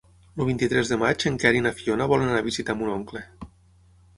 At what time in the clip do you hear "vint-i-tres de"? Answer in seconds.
0.45-0.97